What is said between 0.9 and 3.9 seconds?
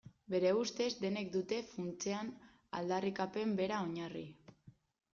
denek dute funtsean aldarrikapen bera